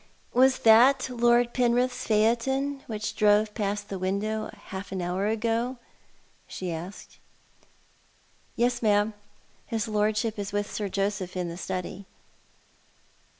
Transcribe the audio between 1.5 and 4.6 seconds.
Penrith's phaeton which drove past the window